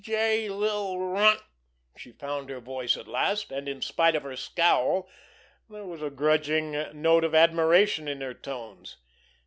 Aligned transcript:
"Youse 0.03 0.07
dirty 0.17 0.49
little 0.49 0.97
runt!" 1.09 1.43
She 1.95 2.11
found 2.11 2.49
her 2.49 2.59
voice 2.59 2.97
at 2.97 3.07
last, 3.07 3.51
and 3.51 3.69
in 3.69 3.83
spite 3.83 4.15
of 4.15 4.23
her 4.23 4.35
scowl 4.35 5.07
there 5.69 5.85
was 5.85 6.01
a 6.01 6.09
grudging 6.09 6.71
note 6.99 7.23
of 7.23 7.35
admiration 7.35 8.07
in 8.07 8.19
her 8.21 8.33
tones. 8.33 8.97